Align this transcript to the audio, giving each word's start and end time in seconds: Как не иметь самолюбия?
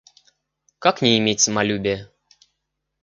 Как 0.79 1.03
не 1.03 1.19
иметь 1.19 1.41
самолюбия? 1.41 2.09